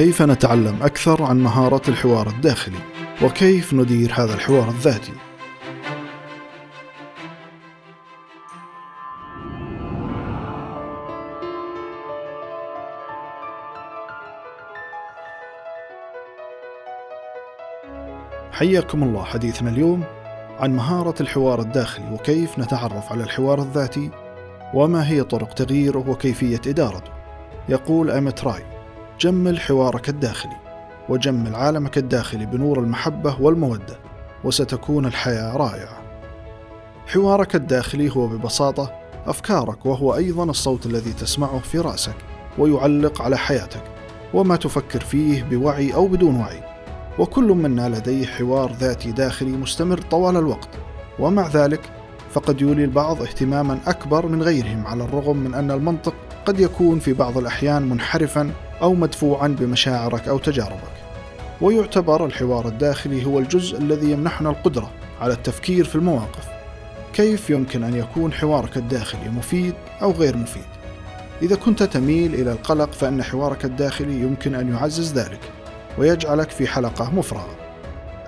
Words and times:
كيف 0.00 0.22
نتعلم 0.22 0.82
أكثر 0.82 1.22
عن 1.22 1.40
مهارة 1.40 1.82
الحوار 1.88 2.26
الداخلي؟ 2.28 2.78
وكيف 3.22 3.74
ندير 3.74 4.12
هذا 4.14 4.34
الحوار 4.34 4.68
الذاتي؟ 4.68 5.12
حياكم 18.52 19.02
الله 19.02 19.24
حديثنا 19.24 19.70
اليوم 19.70 20.04
عن 20.60 20.76
مهارة 20.76 21.14
الحوار 21.20 21.60
الداخلي 21.60 22.12
وكيف 22.12 22.58
نتعرف 22.58 23.12
على 23.12 23.24
الحوار 23.24 23.62
الذاتي 23.62 24.10
وما 24.74 25.08
هي 25.08 25.22
طرق 25.22 25.54
تغييره 25.54 26.04
وكيفية 26.08 26.60
إدارته. 26.66 27.12
يقول 27.68 28.10
أمت 28.10 28.44
راي 28.44 28.69
جمل 29.20 29.60
حوارك 29.60 30.08
الداخلي 30.08 30.56
وجمل 31.08 31.54
عالمك 31.54 31.98
الداخلي 31.98 32.46
بنور 32.46 32.78
المحبة 32.78 33.36
والمودة 33.40 33.98
وستكون 34.44 35.06
الحياة 35.06 35.56
رائعة. 35.56 36.02
حوارك 37.06 37.54
الداخلي 37.54 38.16
هو 38.16 38.26
ببساطة 38.26 38.92
أفكارك 39.26 39.86
وهو 39.86 40.14
أيضا 40.14 40.44
الصوت 40.44 40.86
الذي 40.86 41.12
تسمعه 41.12 41.58
في 41.58 41.78
رأسك 41.78 42.14
ويعلق 42.58 43.22
على 43.22 43.38
حياتك 43.38 43.82
وما 44.34 44.56
تفكر 44.56 45.00
فيه 45.00 45.42
بوعي 45.42 45.94
أو 45.94 46.06
بدون 46.06 46.36
وعي. 46.36 46.60
وكل 47.18 47.44
منا 47.44 47.88
لديه 47.88 48.26
حوار 48.26 48.72
ذاتي 48.72 49.12
داخلي 49.12 49.52
مستمر 49.52 49.98
طوال 49.98 50.36
الوقت. 50.36 50.68
ومع 51.18 51.48
ذلك 51.48 51.80
فقد 52.30 52.60
يولي 52.60 52.84
البعض 52.84 53.22
اهتماما 53.22 53.78
أكبر 53.86 54.26
من 54.26 54.42
غيرهم 54.42 54.86
على 54.86 55.04
الرغم 55.04 55.36
من 55.36 55.54
أن 55.54 55.70
المنطق 55.70 56.14
قد 56.46 56.60
يكون 56.60 56.98
في 56.98 57.12
بعض 57.12 57.38
الأحيان 57.38 57.82
منحرفا 57.82 58.50
أو 58.82 58.94
مدفوعا 58.94 59.48
بمشاعرك 59.48 60.28
أو 60.28 60.38
تجاربك 60.38 61.00
ويعتبر 61.60 62.26
الحوار 62.26 62.68
الداخلي 62.68 63.26
هو 63.26 63.38
الجزء 63.38 63.78
الذي 63.78 64.10
يمنحنا 64.10 64.50
القدرة 64.50 64.90
على 65.20 65.32
التفكير 65.32 65.84
في 65.84 65.94
المواقف 65.94 66.48
كيف 67.12 67.50
يمكن 67.50 67.82
أن 67.82 67.96
يكون 67.96 68.32
حوارك 68.32 68.76
الداخلي 68.76 69.30
مفيد 69.30 69.74
أو 70.02 70.12
غير 70.12 70.36
مفيد 70.36 70.64
إذا 71.42 71.56
كنت 71.56 71.82
تميل 71.82 72.34
إلى 72.34 72.52
القلق 72.52 72.92
فإن 72.92 73.22
حوارك 73.22 73.64
الداخلي 73.64 74.20
يمكن 74.20 74.54
أن 74.54 74.74
يعزز 74.74 75.12
ذلك 75.12 75.40
ويجعلك 75.98 76.50
في 76.50 76.66
حلقة 76.66 77.14
مفرغة. 77.14 77.56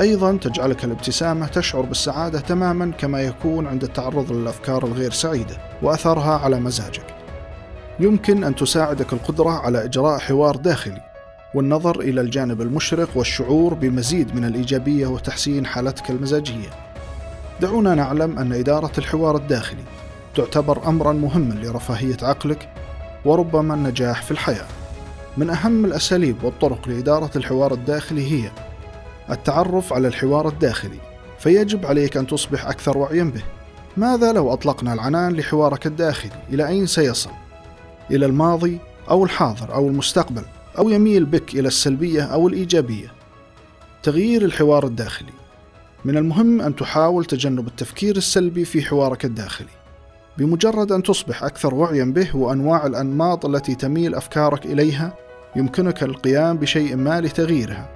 أيضا 0.00 0.36
تجعلك 0.36 0.84
الابتسامة 0.84 1.46
تشعر 1.46 1.80
بالسعادة 1.80 2.40
تماما 2.40 2.92
كما 2.98 3.22
يكون 3.22 3.66
عند 3.66 3.84
التعرض 3.84 4.32
للأفكار 4.32 4.84
الغير 4.84 5.12
سعيدة 5.12 5.58
وأثرها 5.82 6.38
على 6.38 6.60
مزاجك. 6.60 7.19
يمكن 8.00 8.44
أن 8.44 8.54
تساعدك 8.54 9.12
القدرة 9.12 9.50
على 9.50 9.84
إجراء 9.84 10.18
حوار 10.18 10.56
داخلي 10.56 11.00
والنظر 11.54 12.00
إلى 12.00 12.20
الجانب 12.20 12.60
المشرق 12.60 13.08
والشعور 13.14 13.74
بمزيد 13.74 14.34
من 14.34 14.44
الإيجابية 14.44 15.06
وتحسين 15.06 15.66
حالتك 15.66 16.10
المزاجية. 16.10 16.70
دعونا 17.60 17.94
نعلم 17.94 18.38
أن 18.38 18.52
إدارة 18.52 18.92
الحوار 18.98 19.36
الداخلي 19.36 19.84
تعتبر 20.36 20.88
أمرا 20.88 21.12
مهما 21.12 21.54
لرفاهية 21.54 22.16
عقلك 22.22 22.68
وربما 23.24 23.74
النجاح 23.74 24.22
في 24.22 24.30
الحياة 24.30 24.66
من 25.36 25.50
أهم 25.50 25.84
الأساليب 25.84 26.44
والطرق 26.44 26.88
لإدارة 26.88 27.30
الحوار 27.36 27.72
الداخلي 27.72 28.32
هي 28.32 28.50
التعرف 29.30 29.92
على 29.92 30.08
الحوار 30.08 30.48
الداخلي 30.48 30.98
فيجب 31.38 31.86
عليك 31.86 32.16
أن 32.16 32.26
تصبح 32.26 32.66
أكثر 32.66 32.98
وعيا 32.98 33.24
به 33.24 33.42
ماذا 33.96 34.32
لو 34.32 34.52
أطلقنا 34.52 34.92
العنان 34.92 35.32
لحوارك 35.32 35.86
الداخلي 35.86 36.32
إلى 36.52 36.68
أين 36.68 36.86
سيصل؟ 36.86 37.30
إلى 38.10 38.26
الماضي 38.26 38.78
أو 39.10 39.24
الحاضر 39.24 39.74
أو 39.74 39.88
المستقبل 39.88 40.42
أو 40.78 40.88
يميل 40.88 41.24
بك 41.24 41.54
إلى 41.54 41.68
السلبية 41.68 42.22
أو 42.22 42.48
الإيجابية. 42.48 43.12
تغيير 44.02 44.44
الحوار 44.44 44.86
الداخلي. 44.86 45.32
من 46.04 46.16
المهم 46.16 46.60
أن 46.60 46.76
تحاول 46.76 47.24
تجنب 47.24 47.66
التفكير 47.66 48.16
السلبي 48.16 48.64
في 48.64 48.82
حوارك 48.82 49.24
الداخلي. 49.24 49.68
بمجرد 50.38 50.92
أن 50.92 51.02
تصبح 51.02 51.44
أكثر 51.44 51.74
وعيا 51.74 52.04
به 52.04 52.36
وأنواع 52.36 52.86
الأنماط 52.86 53.46
التي 53.46 53.74
تميل 53.74 54.14
أفكارك 54.14 54.66
إليها 54.66 55.14
يمكنك 55.56 56.02
القيام 56.02 56.56
بشيء 56.56 56.96
ما 56.96 57.20
لتغييرها 57.20 57.88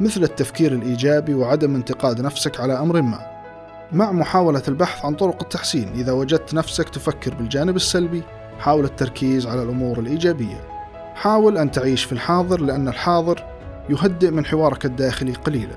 مثل 0.00 0.22
التفكير 0.22 0.72
الإيجابي 0.72 1.34
وعدم 1.34 1.74
انتقاد 1.74 2.20
نفسك 2.20 2.60
على 2.60 2.78
أمر 2.78 3.02
ما. 3.02 3.32
مع 3.92 4.12
محاولة 4.12 4.62
البحث 4.68 5.04
عن 5.04 5.14
طرق 5.14 5.42
التحسين 5.42 5.88
إذا 5.94 6.12
وجدت 6.12 6.54
نفسك 6.54 6.88
تفكر 6.88 7.34
بالجانب 7.34 7.76
السلبي 7.76 8.22
حاول 8.62 8.84
التركيز 8.84 9.46
على 9.46 9.62
الأمور 9.62 9.98
الإيجابية 9.98 10.60
حاول 11.14 11.58
أن 11.58 11.70
تعيش 11.70 12.04
في 12.04 12.12
الحاضر 12.12 12.60
لأن 12.60 12.88
الحاضر 12.88 13.44
يهدئ 13.90 14.30
من 14.30 14.46
حوارك 14.46 14.84
الداخلي 14.84 15.32
قليلا 15.32 15.76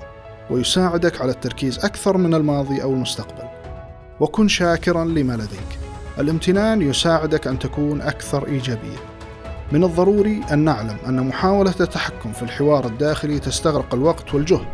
ويساعدك 0.49 1.21
على 1.21 1.31
التركيز 1.31 1.85
أكثر 1.85 2.17
من 2.17 2.33
الماضي 2.33 2.83
أو 2.83 2.93
المستقبل 2.93 3.43
وكن 4.19 4.47
شاكرا 4.47 5.05
لما 5.05 5.33
لديك 5.33 5.79
الامتنان 6.19 6.81
يساعدك 6.81 7.47
أن 7.47 7.59
تكون 7.59 8.01
أكثر 8.01 8.47
إيجابية. 8.47 8.97
من 9.71 9.83
الضروري 9.83 10.41
أن 10.51 10.59
نعلم 10.59 10.97
أن 11.07 11.27
محاولة 11.27 11.73
التحكم 11.79 12.31
في 12.31 12.43
الحوار 12.43 12.85
الداخلي 12.85 13.39
تستغرق 13.39 13.93
الوقت 13.93 14.33
والجهد، 14.33 14.67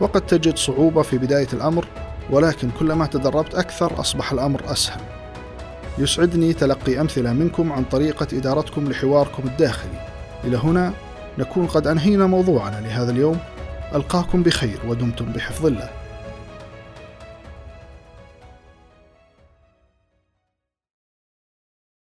وقد 0.00 0.20
تجد 0.20 0.56
صعوبة 0.56 1.02
في 1.02 1.18
بداية 1.18 1.48
الأمر، 1.52 1.86
ولكن 2.30 2.70
كلما 2.70 3.06
تدربت 3.06 3.54
أكثر 3.54 4.00
أصبح 4.00 4.32
الأمر 4.32 4.62
أسهل. 4.72 5.21
يسعدني 5.98 6.52
تلقي 6.52 7.00
أمثلة 7.00 7.32
منكم 7.32 7.72
عن 7.72 7.84
طريقة 7.84 8.26
إدارتكم 8.32 8.88
لحواركم 8.88 9.42
الداخلي. 9.46 10.06
إلى 10.44 10.56
هنا 10.56 10.92
نكون 11.38 11.66
قد 11.66 11.86
أنهينا 11.86 12.26
موضوعنا 12.26 12.80
لهذا 12.80 13.10
اليوم. 13.10 13.38
ألقاكم 13.94 14.42
بخير 14.42 14.78
ودمتم 14.88 15.24
بحفظ 15.24 15.66
الله. 15.66 15.88